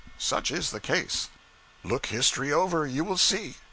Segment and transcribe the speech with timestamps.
[0.17, 1.29] Such is the case.
[1.83, 3.57] Look history over; you will see.